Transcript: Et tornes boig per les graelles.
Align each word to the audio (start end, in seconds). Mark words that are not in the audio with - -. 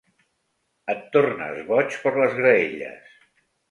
Et 0.93 1.05
tornes 1.17 1.63
boig 1.71 2.01
per 2.09 2.17
les 2.19 2.37
graelles. 2.43 3.19